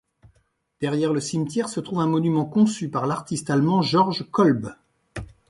Derrière 0.79 1.13
le 1.13 1.19
cimetière 1.19 1.69
se 1.69 1.79
trouve 1.79 1.99
un 1.99 2.07
monument 2.07 2.45
conçu 2.45 2.89
par 2.89 3.05
l'artiste 3.05 3.51
allemand 3.51 3.83
George 3.83 4.25
Kolbe. 4.31 4.73